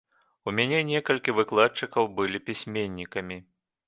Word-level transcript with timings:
У 0.51 0.51
мяне 0.59 0.77
некалькі 0.91 1.35
выкладчыкаў 1.39 2.07
былі 2.21 2.41
пісьменнікамі. 2.47 3.39